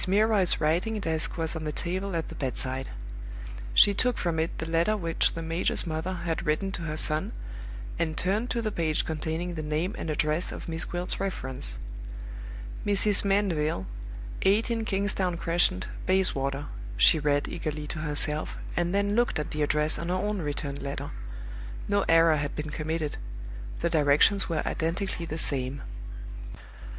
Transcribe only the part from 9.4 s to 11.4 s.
the name and address of Miss Gwilt's